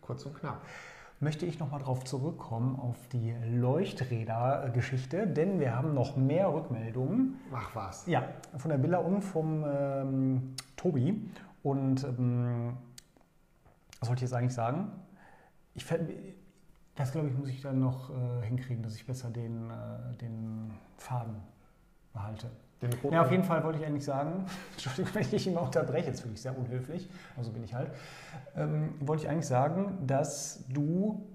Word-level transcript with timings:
Kurz 0.00 0.24
und 0.26 0.34
knapp. 0.34 0.62
möchte 1.20 1.46
ich 1.46 1.58
nochmal 1.58 1.80
darauf 1.80 2.04
zurückkommen, 2.04 2.78
auf 2.78 2.96
die 3.08 3.34
Leuchträder-Geschichte, 3.54 5.26
denn 5.26 5.60
wir 5.60 5.74
haben 5.74 5.94
noch 5.94 6.16
mehr 6.16 6.52
Rückmeldungen. 6.52 7.36
Mach 7.50 7.74
was. 7.74 8.06
Ja, 8.06 8.28
von 8.56 8.70
der 8.70 8.78
Billa 8.78 8.98
und 8.98 9.22
vom 9.22 9.64
ähm, 9.66 10.54
Tobi. 10.76 11.30
Und 11.62 12.04
ähm, 12.04 12.76
was 14.00 14.08
wollte 14.08 14.24
ich 14.24 14.30
jetzt 14.30 14.38
eigentlich 14.38 14.54
sagen? 14.54 14.92
Ich 15.74 15.86
das 16.94 17.10
glaube 17.10 17.28
ich, 17.28 17.34
muss 17.34 17.48
ich 17.48 17.60
dann 17.60 17.80
noch 17.80 18.10
äh, 18.10 18.46
hinkriegen, 18.46 18.82
dass 18.82 18.94
ich 18.94 19.06
besser 19.06 19.30
den, 19.30 19.70
äh, 19.70 20.16
den 20.20 20.72
Faden 20.96 21.36
behalte. 22.12 22.50
Ja, 23.10 23.22
auf 23.22 23.30
jeden 23.30 23.44
Fall 23.44 23.62
wollte 23.64 23.78
ich 23.78 23.86
eigentlich 23.86 24.04
sagen, 24.04 24.44
Entschuldigung, 24.72 25.14
wenn 25.14 25.26
ich 25.32 25.46
immer 25.46 25.62
unterbreche, 25.62 26.08
jetzt 26.08 26.20
finde 26.20 26.34
ich 26.34 26.42
sehr 26.42 26.56
unhöflich, 26.56 27.08
also 27.36 27.50
bin 27.52 27.64
ich 27.64 27.74
halt, 27.74 27.90
ähm, 28.56 28.94
wollte 29.00 29.24
ich 29.24 29.28
eigentlich 29.28 29.46
sagen, 29.46 29.98
dass 30.06 30.64
du 30.68 31.26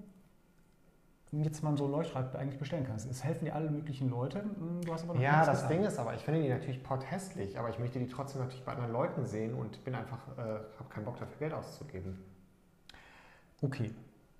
jetzt 1.32 1.62
mal 1.62 1.76
so 1.76 1.84
ein 1.84 1.92
Leuchtrad 1.92 2.34
eigentlich 2.34 2.58
bestellen 2.58 2.84
kannst. 2.84 3.08
Es 3.08 3.22
helfen 3.22 3.44
dir 3.44 3.54
alle 3.54 3.70
möglichen 3.70 4.10
Leute, 4.10 4.40
hm, 4.40 4.80
du 4.84 4.92
hast 4.92 5.04
aber 5.04 5.14
noch 5.14 5.20
Ja, 5.20 5.44
das 5.44 5.50
gesagt. 5.62 5.70
Ding 5.72 5.84
ist 5.84 5.98
aber, 5.98 6.14
ich 6.14 6.22
finde 6.24 6.42
die 6.42 6.48
natürlich 6.48 6.82
potthässlich, 6.82 7.58
aber 7.58 7.68
ich 7.68 7.78
möchte 7.78 7.98
die 8.00 8.08
trotzdem 8.08 8.40
natürlich 8.42 8.64
bei 8.64 8.72
anderen 8.72 8.92
Leuten 8.92 9.24
sehen 9.24 9.54
und 9.54 9.84
bin 9.84 9.94
einfach, 9.94 10.18
äh, 10.36 10.40
habe 10.40 10.88
keinen 10.88 11.04
Bock 11.04 11.18
dafür 11.18 11.38
Geld 11.38 11.54
auszugeben. 11.54 12.18
Okay. 13.62 13.92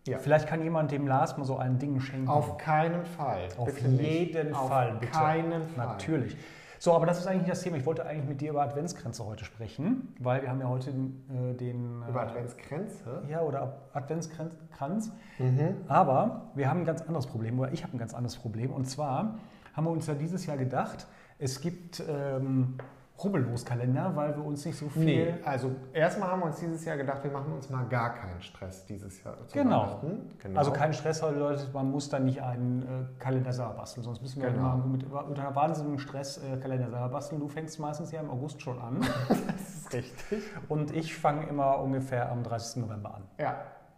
Ja. 0.07 0.19
Vielleicht 0.19 0.49
kann 0.49 0.63
jemand 0.63 0.91
dem 0.91 1.07
Lars 1.07 1.37
mal 1.37 1.45
so 1.45 1.59
ein 1.59 1.79
Ding 1.79 2.01
schenken. 2.01 2.29
Auf 2.29 2.57
keinen 2.57 3.05
Fall. 3.05 3.49
Auf 3.59 3.67
Bitte 3.67 3.89
nicht. 3.89 4.35
jeden 4.35 4.55
Auf 4.55 4.69
Fall, 4.69 4.95
bitte. 4.99 5.13
keinen 5.13 5.63
Fall. 5.69 5.87
Natürlich. 5.87 6.37
So, 6.83 6.95
aber 6.95 7.05
das 7.05 7.19
ist 7.19 7.27
eigentlich 7.27 7.47
das 7.47 7.61
Thema. 7.61 7.77
Ich 7.77 7.85
wollte 7.85 8.07
eigentlich 8.07 8.27
mit 8.27 8.41
dir 8.41 8.53
über 8.53 8.63
Adventsgrenze 8.63 9.27
heute 9.27 9.45
sprechen, 9.45 10.15
weil 10.19 10.41
wir 10.41 10.49
haben 10.49 10.61
ja 10.61 10.69
heute 10.71 10.89
äh, 10.89 11.53
den... 11.53 12.03
Über 12.09 12.23
äh, 12.23 12.29
Adventsgrenze? 12.29 13.23
Ja, 13.29 13.43
oder 13.43 13.83
Adventskranz. 13.93 15.13
Mhm. 15.39 15.77
Aber 15.89 16.47
wir 16.55 16.71
haben 16.71 16.81
ein 16.81 16.85
ganz 16.87 17.03
anderes 17.03 17.27
Problem, 17.27 17.61
oder 17.61 17.71
ich 17.71 17.83
habe 17.83 17.95
ein 17.95 17.99
ganz 17.99 18.15
anderes 18.15 18.39
Problem. 18.39 18.71
Und 18.71 18.87
zwar 18.87 19.35
haben 19.75 19.85
wir 19.85 19.91
uns 19.91 20.07
ja 20.07 20.15
dieses 20.15 20.47
Jahr 20.47 20.57
gedacht, 20.57 21.07
es 21.39 21.61
gibt 21.61 22.03
ähm, 22.09 22.79
Rubbellos-Kalender, 23.25 24.13
weil 24.15 24.37
wir 24.37 24.45
uns 24.45 24.65
nicht 24.65 24.77
so 24.79 24.89
viel... 24.89 25.05
Nee, 25.05 25.35
also 25.45 25.71
erstmal 25.93 26.31
haben 26.31 26.41
wir 26.41 26.47
uns 26.47 26.57
dieses 26.61 26.85
Jahr 26.85 26.97
gedacht, 26.97 27.23
wir 27.23 27.31
machen 27.31 27.53
uns 27.53 27.69
mal 27.71 27.85
gar 27.87 28.15
keinen 28.15 28.41
Stress 28.43 28.85
dieses 28.87 29.23
Jahr. 29.23 29.37
zu 29.47 29.55
Genau. 29.59 30.01
Genau. 30.39 30.59
Also 30.59 30.71
kein 30.73 30.93
Stress, 30.93 31.21
Leute, 31.23 31.67
man 31.73 31.91
muss 31.91 32.09
dann 32.09 32.25
nicht 32.25 32.43
einen 32.43 32.83
äh, 32.83 32.87
Kalender 33.23 33.53
selber 33.53 33.75
basteln, 33.75 34.05
sonst 34.05 34.23
müssen 34.23 34.43
wir 34.43 34.51
Genau. 34.51 34.75
immer 34.75 34.87
mit, 34.87 35.05
unter 35.05 35.43
einer 35.43 35.55
wahnsinnigen 35.55 35.99
Stress 35.99 36.39
äh, 36.39 36.57
Kalender 36.59 36.91
selber 36.91 37.09
basteln. 37.09 37.41
Du 37.41 37.49
fängst 37.49 37.79
meistens 37.79 38.11
ja 38.13 38.21
im 38.21 38.31
August 38.31 38.61
schon 38.63 38.79
an 38.81 39.01
Das 39.29 39.75
ist 39.75 39.93
richtig. 39.93 40.43
und 40.69 40.95
ich 40.95 41.15
fange 41.17 41.47
immer 41.47 41.79
ungefähr 41.81 42.31
am 42.31 42.43
30. 42.43 42.83
November 42.83 43.15
an. 43.15 43.23
Ja. 43.39 43.57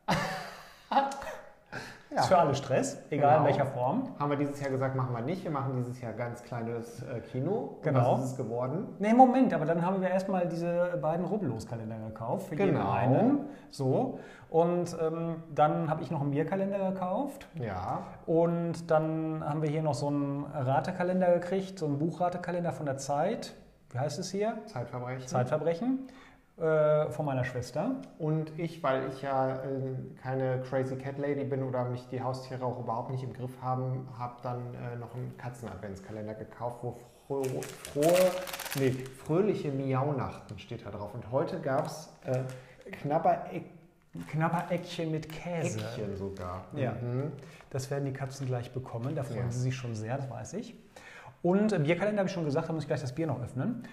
Ist 2.14 2.26
für 2.26 2.38
alle 2.38 2.54
Stress, 2.54 2.98
egal 3.10 3.30
in 3.38 3.44
Genau. 3.44 3.44
welcher 3.46 3.66
Form. 3.66 4.08
Haben 4.18 4.30
wir 4.30 4.36
dieses 4.36 4.60
Jahr 4.60 4.70
gesagt, 4.70 4.94
machen 4.96 5.14
wir 5.14 5.22
nicht. 5.22 5.44
Wir 5.44 5.50
machen 5.50 5.74
dieses 5.76 6.00
Jahr 6.00 6.12
ganz 6.12 6.42
kleines 6.42 7.02
äh, 7.02 7.20
Kino. 7.20 7.78
Genau. 7.82 8.12
Was 8.18 8.24
ist 8.24 8.30
es 8.32 8.36
geworden? 8.36 8.88
Nee, 8.98 9.12
Moment, 9.14 9.52
aber 9.54 9.64
dann 9.64 9.84
haben 9.84 10.00
wir 10.02 10.10
erstmal 10.10 10.46
diese 10.46 10.98
beiden 11.00 11.24
Rubbellos-Kalender 11.24 11.96
gekauft, 12.08 12.48
für 12.48 12.54
jeden 12.54 12.74
Genau. 12.74 12.90
einen. 12.90 13.40
So. 13.70 14.18
Und 14.50 14.94
ähm, 15.00 15.36
dann 15.54 15.88
habe 15.88 16.02
ich 16.02 16.10
noch 16.10 16.20
einen 16.20 16.30
Bierkalender 16.32 16.90
gekauft. 16.90 17.48
Ja. 17.54 18.00
Und 18.26 18.90
dann 18.90 19.42
haben 19.48 19.62
wir 19.62 19.70
hier 19.70 19.82
noch 19.82 19.94
so 19.94 20.08
einen 20.08 20.44
Ratekalender 20.52 21.32
gekriegt, 21.34 21.78
so 21.78 21.86
einen 21.86 21.98
Buchratekalender 21.98 22.72
von 22.72 22.84
der 22.86 22.98
Zeit. 22.98 23.54
Wie 23.90 23.98
heißt 23.98 24.18
es 24.18 24.30
hier? 24.30 24.58
Zeitverbrechen. 24.66 25.26
Zeitverbrechen. 25.26 26.08
Äh, 26.58 27.10
von 27.10 27.24
meiner 27.24 27.44
Schwester. 27.44 27.92
Und 28.18 28.58
ich, 28.58 28.82
weil 28.82 29.08
ich 29.08 29.22
ja 29.22 29.54
äh, 29.56 29.60
keine 30.22 30.60
Crazy 30.60 30.96
Cat 30.96 31.16
Lady 31.16 31.44
bin 31.44 31.62
oder 31.62 31.86
mich 31.86 32.06
die 32.08 32.22
Haustiere 32.22 32.62
auch 32.64 32.78
überhaupt 32.78 33.10
nicht 33.10 33.24
im 33.24 33.32
Griff 33.32 33.52
haben, 33.62 34.06
habe 34.18 34.34
dann 34.42 34.60
äh, 34.74 34.96
noch 34.96 35.14
einen 35.14 35.34
Katzen-Adventskalender 35.38 36.34
gekauft, 36.34 36.80
wo 36.82 36.98
frohe, 37.26 37.62
frohe 37.62 38.30
nee, 38.78 38.90
fröhliche 39.24 39.72
Miaunachten 39.72 40.58
steht 40.58 40.84
da 40.84 40.90
drauf. 40.90 41.14
Und 41.14 41.30
heute 41.32 41.58
gab 41.58 41.86
es 41.86 42.10
äh, 42.26 42.42
knapper 42.92 43.46
Eck 43.50 43.64
Knapper 44.28 44.70
Eckchen 44.70 45.10
mit 45.10 45.26
Käse. 45.32 45.80
Eckchen 45.80 46.14
sogar. 46.18 46.66
Ja. 46.76 46.92
Mhm. 46.92 47.32
Das 47.70 47.90
werden 47.90 48.04
die 48.04 48.12
Katzen 48.12 48.46
gleich 48.46 48.70
bekommen. 48.70 49.16
Da 49.16 49.22
freuen 49.22 49.46
Ja. 49.46 49.50
sie 49.50 49.60
sich 49.60 49.74
schon 49.74 49.94
sehr, 49.94 50.18
das 50.18 50.28
weiß 50.28 50.52
ich. 50.52 50.76
Und 51.40 51.70
Bierkalender 51.82 52.18
habe 52.20 52.28
ich 52.28 52.34
schon 52.34 52.44
gesagt, 52.44 52.68
da 52.68 52.74
muss 52.74 52.82
ich 52.82 52.88
gleich 52.88 53.00
das 53.00 53.14
Bier 53.14 53.26
noch 53.26 53.42
öffnen. 53.42 53.84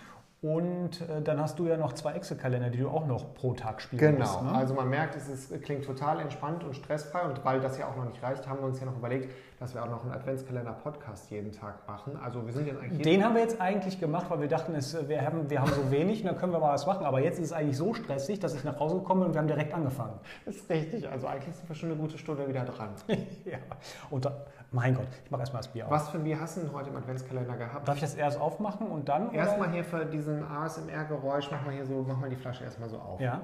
Und 0.42 1.02
äh, 1.02 1.22
dann 1.22 1.38
hast 1.42 1.60
du 1.60 1.68
ja 1.68 1.76
noch 1.76 1.92
zwei 1.94 2.14
Excel-Kalender, 2.14 2.70
die 2.70 2.78
du 2.78 2.88
auch 2.88 3.06
noch 3.06 3.34
pro 3.34 3.54
Tag 3.54 3.82
spielen 3.82 4.00
Genau, 4.00 4.20
musst. 4.20 4.42
Ne? 4.42 4.52
also 4.54 4.74
man 4.74 4.90
merkt, 4.90 5.18
es 5.18 5.28
ist, 5.28 5.62
klingt 5.64 5.84
total 5.84 6.22
entspannt 6.22 6.64
und 6.64 6.76
stressfrei 6.78 7.24
und 7.24 7.44
weil 7.44 7.60
das 7.60 7.78
ja 7.78 7.88
auch 7.90 7.98
noch 7.98 8.06
nicht 8.06 8.24
reicht, 8.24 8.48
haben 8.48 8.60
wir 8.60 8.68
uns 8.68 8.80
ja 8.80 8.86
noch 8.86 8.96
überlegt, 8.96 9.34
dass 9.60 9.74
wir 9.76 9.84
auch 9.84 9.90
noch 9.90 10.04
einen 10.04 10.14
Adventskalender-Podcast 10.14 11.30
jeden 11.32 11.52
Tag 11.52 11.86
machen. 11.86 12.18
Also 12.24 12.46
wir 12.46 12.54
sind 12.54 12.68
jetzt 12.68 12.80
eigentlich 12.82 13.02
Den 13.02 13.26
haben 13.26 13.36
wir 13.36 13.42
jetzt 13.42 13.60
eigentlich 13.60 14.00
gemacht, 14.00 14.28
weil 14.30 14.40
wir 14.40 14.48
dachten, 14.48 14.74
es, 14.76 14.96
wir, 15.10 15.22
haben, 15.22 15.50
wir 15.50 15.60
haben 15.60 15.74
so 15.74 15.92
wenig 15.92 16.22
und 16.22 16.28
dann 16.28 16.38
können 16.38 16.54
wir 16.54 16.60
mal 16.60 16.74
was 16.74 16.86
machen. 16.86 17.06
Aber 17.06 17.20
jetzt 17.20 17.40
ist 17.40 17.48
es 17.48 17.52
eigentlich 17.54 17.76
so 17.76 17.94
stressig, 17.94 18.40
dass 18.40 18.56
ich 18.56 18.64
nach 18.64 18.80
Hause 18.80 19.00
komme 19.00 19.26
und 19.26 19.34
wir 19.34 19.42
haben 19.42 19.48
direkt 19.48 19.74
angefangen. 19.74 20.14
Das 20.46 20.56
ist 20.56 20.70
richtig, 20.70 21.10
also 21.10 21.28
eigentlich 21.28 21.54
sind 21.54 21.68
wir 21.68 21.76
schon 21.76 21.90
eine 21.90 22.00
gute 22.00 22.18
Stunde 22.18 22.48
wieder 22.48 22.64
dran. 22.64 22.92
ja. 23.44 23.58
Und 24.10 24.24
da, 24.24 24.32
mein 24.72 24.94
Gott, 24.96 25.08
ich 25.26 25.32
mache 25.32 25.42
erstmal 25.42 25.62
das 25.62 25.68
Bier 25.74 25.86
auf. 25.86 25.92
Was 25.92 26.08
für 26.10 26.20
ein 26.20 26.24
Bier 26.24 26.40
hast 26.40 26.56
du 26.56 26.62
denn 26.62 26.72
heute 26.72 26.90
im 26.92 26.96
Adventskalender 26.96 27.58
gehabt? 27.58 27.86
Darf 27.88 27.96
ich 27.96 28.02
das 28.02 28.16
erst 28.16 28.40
aufmachen 28.40 28.88
und 28.88 29.10
dann? 29.10 29.34
Erstmal 29.34 29.72
hier 29.72 29.84
für 29.84 30.06
diesen 30.30 30.44
ASMR-Geräusch, 30.44 31.50
mach 31.52 31.66
mal 31.66 31.74
hier 31.74 31.86
so, 31.86 32.04
mach 32.08 32.18
mal 32.18 32.30
die 32.30 32.36
Flasche 32.36 32.64
erstmal 32.64 32.90
so 32.90 33.00
auf. 33.00 33.20
Ja. 33.20 33.42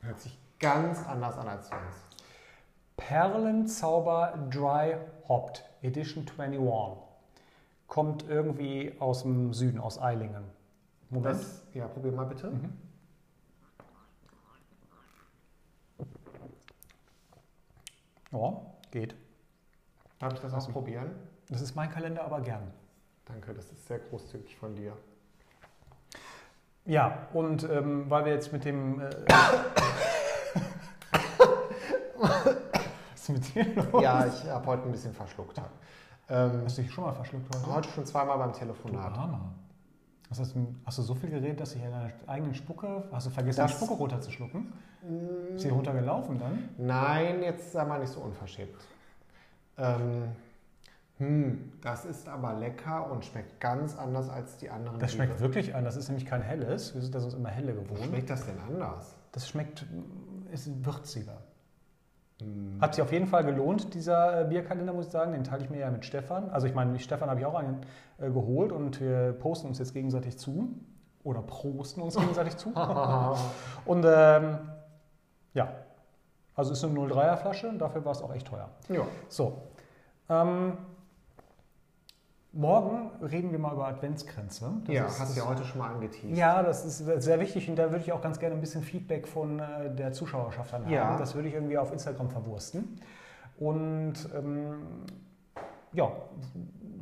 Hört 0.00 0.20
sich 0.20 0.38
ganz 0.58 1.04
anders 1.06 1.36
an 1.36 1.48
als 1.48 1.68
sonst. 1.68 2.16
Perlenzauber 2.96 4.48
Dry 4.50 4.96
Hopped 5.28 5.64
Edition 5.82 6.24
21. 6.38 7.04
Kommt 7.88 8.28
irgendwie 8.28 8.96
aus 8.98 9.22
dem 9.22 9.52
Süden, 9.52 9.78
aus 9.78 10.00
Eilingen. 10.00 10.44
Moment. 11.10 11.36
Das, 11.36 11.66
ja, 11.72 11.86
probier 11.86 12.12
mal 12.12 12.26
bitte. 12.26 12.50
Mhm. 12.50 12.72
Ja, 18.32 18.60
geht. 18.90 19.14
Darf 20.18 20.32
ich 20.34 20.40
das 20.40 20.52
ausprobieren? 20.52 21.14
Das 21.48 21.60
ist 21.60 21.74
mein 21.76 21.90
Kalender, 21.90 22.24
aber 22.24 22.40
gern. 22.40 22.72
Danke, 23.26 23.54
das 23.54 23.66
ist 23.70 23.86
sehr 23.86 23.98
großzügig 23.98 24.56
von 24.56 24.74
dir. 24.74 24.92
Ja, 26.84 27.26
und 27.32 27.64
ähm, 27.64 28.08
weil 28.08 28.24
wir 28.24 28.32
jetzt 28.32 28.52
mit 28.52 28.64
dem. 28.64 29.00
Äh, 29.00 29.10
Was 32.18 32.56
ist 33.14 33.28
mit 33.30 33.54
dir 33.54 33.64
los? 33.90 34.02
Ja, 34.02 34.26
ich 34.26 34.44
habe 34.48 34.66
heute 34.66 34.84
ein 34.84 34.92
bisschen 34.92 35.12
verschluckt. 35.12 35.60
Ähm, 36.28 36.62
Hast 36.64 36.78
du 36.78 36.82
dich 36.82 36.90
schon 36.92 37.04
mal 37.04 37.12
verschluckt 37.12 37.54
heute? 37.54 37.66
heute 37.74 37.88
schon 37.90 38.06
zweimal 38.06 38.38
beim 38.38 38.52
Du 38.52 38.58
Telefonat. 38.58 39.16
Armer. 39.16 39.52
Hast, 40.30 40.54
du- 40.56 40.74
hast 40.84 40.98
du 40.98 41.02
so 41.02 41.14
viel 41.14 41.30
geredet, 41.30 41.60
dass 41.60 41.74
ich 41.74 41.82
in 41.82 41.90
deiner 41.90 42.10
eigenen 42.26 42.54
Spucke. 42.54 43.04
Hast 43.12 43.26
du 43.26 43.30
vergessen, 43.30 43.60
Das- 43.60 43.72
die 43.72 43.76
Spucke 43.84 43.94
runterzuschlucken? 43.94 44.72
Mm, 45.02 45.54
Ist 45.56 45.62
sie 45.62 45.68
runtergelaufen 45.68 46.38
dann? 46.38 46.68
Nein, 46.78 47.42
jetzt 47.42 47.72
sei 47.72 47.84
mal 47.84 48.00
nicht 48.00 48.12
so 48.12 48.20
unverschämt. 48.20 48.74
Ähm, 49.78 50.28
hm, 51.18 51.72
das 51.82 52.04
ist 52.04 52.28
aber 52.28 52.54
lecker 52.54 53.10
und 53.10 53.24
schmeckt 53.24 53.60
ganz 53.60 53.96
anders 53.96 54.28
als 54.28 54.56
die 54.58 54.68
anderen. 54.68 54.98
Das 54.98 55.12
schmeckt 55.12 55.32
Biere. 55.32 55.40
wirklich 55.40 55.74
an. 55.74 55.84
Das 55.84 55.96
ist 55.96 56.08
nämlich 56.08 56.26
kein 56.26 56.42
helles. 56.42 56.94
Wir 56.94 57.00
sind 57.00 57.14
da 57.14 57.20
sonst 57.20 57.34
immer 57.34 57.48
helle 57.48 57.76
Wo 57.76 57.82
gewohnt. 57.82 58.04
schmeckt 58.04 58.28
das 58.30 58.44
denn 58.44 58.58
anders? 58.68 59.16
Das 59.32 59.48
schmeckt, 59.48 59.86
ist 60.52 60.84
würziger. 60.84 61.38
Hm. 62.40 62.78
Hat 62.80 62.94
sich 62.94 63.02
auf 63.02 63.12
jeden 63.12 63.26
Fall 63.26 63.44
gelohnt, 63.44 63.94
dieser 63.94 64.42
äh, 64.42 64.44
Bierkalender, 64.44 64.92
muss 64.92 65.06
ich 65.06 65.12
sagen. 65.12 65.32
Den 65.32 65.44
teile 65.44 65.64
ich 65.64 65.70
mir 65.70 65.78
ja 65.78 65.90
mit 65.90 66.04
Stefan. 66.04 66.50
Also 66.50 66.66
ich 66.66 66.74
meine, 66.74 66.92
mit 66.92 67.00
Stefan 67.00 67.30
habe 67.30 67.40
ich 67.40 67.46
auch 67.46 67.54
einen 67.54 67.80
äh, 68.18 68.30
geholt 68.30 68.72
und 68.72 69.00
wir 69.00 69.32
posten 69.32 69.68
uns 69.68 69.78
jetzt 69.78 69.94
gegenseitig 69.94 70.38
zu. 70.38 70.68
Oder 71.24 71.40
prosten 71.42 72.02
uns 72.02 72.14
gegenseitig 72.16 72.56
zu. 72.56 72.72
Und 73.84 74.04
ähm, 74.06 74.58
ja, 75.54 75.72
also 76.54 76.72
ist 76.72 76.84
eine 76.84 76.94
03er 77.00 77.36
Flasche 77.36 77.68
und 77.68 77.78
dafür 77.80 78.04
war 78.04 78.12
es 78.12 78.22
auch 78.22 78.32
echt 78.32 78.46
teuer. 78.46 78.68
ja. 78.88 79.00
So, 79.28 79.62
ähm, 80.28 80.78
morgen 82.56 83.10
reden 83.22 83.52
wir 83.52 83.58
mal 83.58 83.72
über 83.74 83.86
Adventsgrenze. 83.88 84.72
Das 84.86 84.94
ja, 84.94 85.06
ist- 85.06 85.20
hast 85.20 85.36
du 85.36 85.40
ja 85.40 85.46
heute 85.48 85.64
schon 85.64 85.78
mal 85.80 85.90
angeteased. 85.92 86.36
Ja, 86.36 86.62
das 86.62 86.84
ist 86.84 86.98
sehr 87.22 87.38
wichtig 87.40 87.68
und 87.68 87.76
da 87.76 87.90
würde 87.90 88.04
ich 88.04 88.12
auch 88.12 88.20
ganz 88.22 88.38
gerne 88.38 88.54
ein 88.54 88.60
bisschen 88.60 88.82
Feedback 88.82 89.26
von 89.28 89.58
äh, 89.58 89.94
der 89.94 90.12
Zuschauerschaft 90.12 90.72
dann 90.72 90.88
Ja. 90.88 91.04
haben. 91.04 91.18
Das 91.18 91.34
würde 91.34 91.48
ich 91.48 91.54
irgendwie 91.54 91.78
auf 91.78 91.92
Instagram 91.92 92.30
verwursten. 92.30 93.00
Und 93.58 94.14
ähm, 94.36 94.74
ja, 95.92 96.10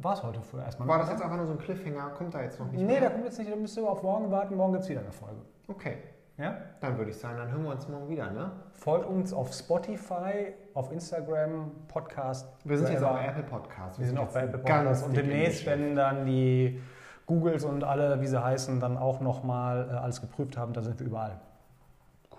war 0.01 0.15
es 0.15 0.23
heute 0.23 0.41
für 0.43 0.59
erstmal. 0.63 0.87
War 0.89 0.99
das 0.99 1.11
jetzt 1.11 1.23
einfach 1.23 1.37
nur 1.37 1.47
so 1.47 1.53
ein 1.53 1.59
Cliffhanger? 1.59 2.11
Kommt 2.11 2.35
da 2.35 2.43
jetzt 2.43 2.61
noch 2.61 2.71
nicht 2.71 2.83
Nee, 2.83 2.95
da 2.95 3.01
mehr? 3.01 3.11
kommt 3.11 3.25
jetzt 3.25 3.39
nicht, 3.39 3.51
da 3.51 3.57
müsst 3.57 3.77
ihr 3.77 3.89
auf 3.89 4.03
morgen 4.03 4.31
warten. 4.31 4.55
Morgen 4.57 4.73
gibt 4.73 4.85
es 4.85 4.91
wieder 4.91 5.01
eine 5.01 5.13
Folge. 5.13 5.41
Okay, 5.69 5.97
Ja? 6.37 6.57
dann 6.81 6.99
würde 6.99 7.11
ich 7.11 7.17
sagen, 7.17 7.39
dann 7.39 7.51
hören 7.51 7.63
wir 7.63 7.71
uns 7.71 7.89
morgen 7.89 8.09
wieder, 8.09 8.31
ne? 8.31 8.51
Folgt 8.73 9.07
uns 9.07 9.33
auf 9.33 9.53
Spotify, 9.53 10.53
auf 10.75 10.91
Instagram, 10.91 11.71
Podcast. 11.87 12.49
Wir 12.65 12.77
sind 12.77 12.91
jetzt 12.91 13.05
auch 13.05 13.13
bei 13.13 13.27
Apple 13.27 13.45
Podcasts. 13.45 13.99
Wir 14.01 14.07
sind 14.07 14.19
auch 14.19 14.33
bei 14.33 14.43
Apple 14.43 14.59
Podcasts 14.59 15.05
und 15.05 15.17
demnächst, 15.17 15.65
wenn 15.65 15.95
dann 15.95 16.27
die 16.27 16.81
Googles 17.27 17.65
und 17.65 17.85
alle, 17.85 18.21
wie 18.21 18.27
sie 18.27 18.43
heißen, 18.43 18.81
dann 18.81 18.99
auch 18.99 19.21
nochmal 19.21 19.89
äh, 19.91 19.95
alles 19.95 20.21
geprüft 20.21 20.57
haben. 20.57 20.73
Da 20.73 20.83
sind 20.83 20.99
wir 20.99 21.07
überall. 21.07 21.41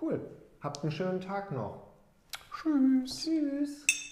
Cool. 0.00 0.20
Habt 0.60 0.82
einen 0.82 0.92
schönen 0.92 1.20
Tag 1.20 1.50
noch. 1.50 1.82
Tschüss. 2.52 3.24
Tschüss. 3.24 4.05